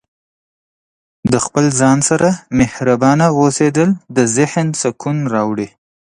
[1.31, 5.69] د خپل ځان سره مهربانه اوسیدل د ذهن سکون راوړي.